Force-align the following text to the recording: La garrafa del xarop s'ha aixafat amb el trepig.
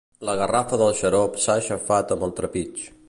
La 0.27 0.33
garrafa 0.39 0.79
del 0.83 0.95
xarop 1.01 1.37
s'ha 1.43 1.53
aixafat 1.59 2.15
amb 2.17 2.27
el 2.29 2.35
trepig. 2.41 2.87